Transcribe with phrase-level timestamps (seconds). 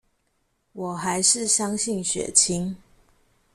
[0.73, 2.75] 我還是相信血親